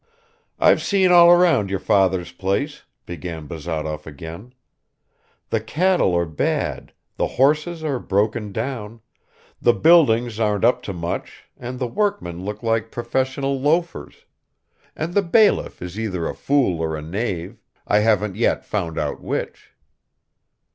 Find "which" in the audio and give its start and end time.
19.21-19.69